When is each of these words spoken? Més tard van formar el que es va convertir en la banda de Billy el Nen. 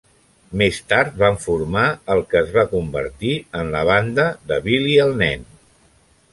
Més 0.61 0.77
tard 0.93 1.19
van 1.23 1.37
formar 1.43 1.83
el 2.15 2.23
que 2.33 2.41
es 2.41 2.49
va 2.57 2.65
convertir 2.73 3.37
en 3.61 3.69
la 3.79 3.85
banda 3.93 4.29
de 4.53 4.61
Billy 4.69 5.01
el 5.07 5.15
Nen. 5.25 5.49